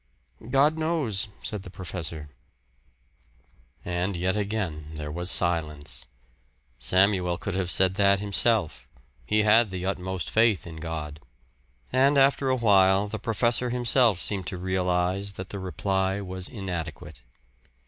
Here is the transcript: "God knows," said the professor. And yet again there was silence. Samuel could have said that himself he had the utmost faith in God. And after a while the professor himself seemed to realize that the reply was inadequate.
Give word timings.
"God 0.49 0.79
knows," 0.79 1.27
said 1.43 1.61
the 1.61 1.69
professor. 1.69 2.27
And 3.85 4.17
yet 4.17 4.35
again 4.35 4.93
there 4.95 5.11
was 5.11 5.29
silence. 5.29 6.07
Samuel 6.79 7.37
could 7.37 7.53
have 7.53 7.69
said 7.69 7.93
that 7.97 8.19
himself 8.19 8.87
he 9.27 9.43
had 9.43 9.69
the 9.69 9.85
utmost 9.85 10.31
faith 10.31 10.65
in 10.65 10.77
God. 10.77 11.19
And 11.93 12.17
after 12.17 12.49
a 12.49 12.55
while 12.55 13.07
the 13.07 13.19
professor 13.19 13.69
himself 13.69 14.19
seemed 14.19 14.47
to 14.47 14.57
realize 14.57 15.33
that 15.33 15.49
the 15.49 15.59
reply 15.59 16.19
was 16.19 16.49
inadequate. 16.49 17.21